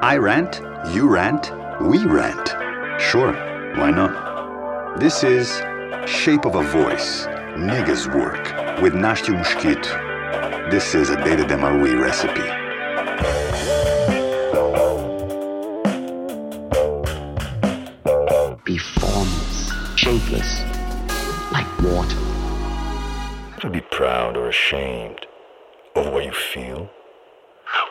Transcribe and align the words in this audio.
I 0.00 0.16
rant, 0.16 0.60
you 0.94 1.08
rant, 1.08 1.50
we 1.80 2.06
rant. 2.06 2.50
Sure, 3.00 3.32
why 3.74 3.90
not? 3.90 5.00
This 5.00 5.24
is 5.24 5.48
Shape 6.08 6.44
of 6.46 6.54
a 6.54 6.62
Voice, 6.62 7.26
Niggas 7.56 8.06
Work, 8.14 8.80
with 8.80 8.92
Nástio 8.92 9.36
Mosquito. 9.36 10.70
This 10.70 10.94
is 10.94 11.10
a 11.10 11.16
Data 11.16 11.44
de 11.44 11.56
Marui 11.56 12.00
recipe. 12.00 12.42
Be 18.64 18.78
formless, 18.78 19.72
shapeless, 19.96 20.62
like 21.50 21.66
water. 21.82 22.20
Never 23.50 23.70
be 23.70 23.80
proud 23.80 24.36
or 24.36 24.48
ashamed 24.48 25.26
of 25.96 26.12
what 26.12 26.24
you 26.24 26.30
feel. 26.30 26.88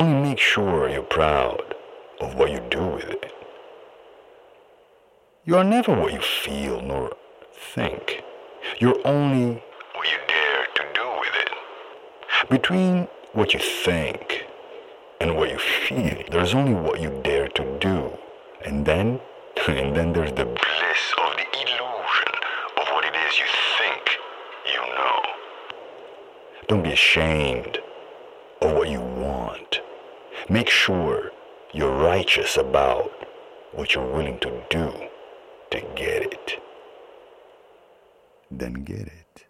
Only 0.00 0.30
make 0.30 0.40
sure 0.40 0.88
you're 0.88 1.02
proud 1.02 1.76
of 2.22 2.36
what 2.36 2.52
you 2.52 2.60
do 2.70 2.86
with 2.86 3.10
it. 3.10 3.32
You 5.44 5.56
are 5.56 5.64
never 5.64 5.92
what 6.00 6.12
you 6.12 6.20
feel 6.20 6.80
nor 6.80 7.16
think. 7.52 8.22
You're 8.78 9.04
only 9.04 9.60
what 9.94 10.06
you 10.06 10.18
dare 10.28 10.66
to 10.76 10.84
do 10.94 11.06
with 11.18 11.34
it. 11.44 11.50
Between 12.48 13.08
what 13.32 13.52
you 13.52 13.58
think 13.58 14.46
and 15.20 15.36
what 15.36 15.50
you 15.50 15.58
feel, 15.58 16.22
there's 16.30 16.54
only 16.54 16.74
what 16.74 17.00
you 17.00 17.20
dare 17.24 17.48
to 17.48 17.78
do. 17.80 18.16
And 18.64 18.86
then, 18.86 19.20
and 19.66 19.96
then 19.96 20.12
there's 20.12 20.30
the 20.30 20.44
bliss 20.44 21.04
of 21.18 21.32
the 21.40 21.46
illusion 21.58 22.32
of 22.80 22.86
what 22.92 23.04
it 23.04 23.16
is 23.26 23.38
you 23.40 23.46
think 23.78 24.18
you 24.72 24.80
know. 24.94 25.20
Don't 26.68 26.84
be 26.84 26.92
ashamed 26.92 27.78
of 28.60 28.76
what 28.76 28.88
you 28.88 29.00
want. 29.00 29.80
Make 30.48 30.70
sure 30.70 31.31
you're 31.72 31.96
righteous 31.96 32.56
about 32.58 33.10
what 33.72 33.94
you're 33.94 34.12
willing 34.12 34.38
to 34.40 34.62
do 34.68 34.92
to 35.70 35.80
get 35.96 36.22
it. 36.22 36.60
Then 38.50 38.84
get 38.84 39.06
it. 39.06 39.46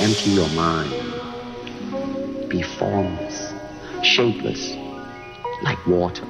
Empty 0.00 0.30
your 0.30 0.48
mind. 0.50 0.90
Be 2.48 2.62
formless, 2.62 3.52
shapeless, 4.04 4.76
like 5.64 5.84
water. 5.88 6.24